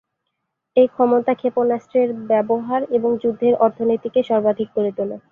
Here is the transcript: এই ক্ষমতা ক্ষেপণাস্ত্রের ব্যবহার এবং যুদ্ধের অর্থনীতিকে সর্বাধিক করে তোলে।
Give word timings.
এই 0.77 0.87
ক্ষমতা 0.87 1.33
ক্ষেপণাস্ত্রের 1.35 2.09
ব্যবহার 2.29 2.81
এবং 2.91 3.11
যুদ্ধের 3.23 3.53
অর্থনীতিকে 3.65 4.19
সর্বাধিক 4.29 4.69
করে 4.75 4.91
তোলে। 4.97 5.15